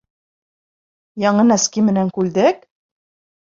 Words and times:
Яңы 1.25 1.45
нәски 1.51 1.85
менән 1.91 2.11
күлдәк? 2.19 2.67